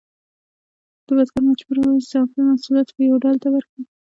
[1.15, 3.83] بزګر مجبور و اضافي محصولات فیوډال ته ورکړي.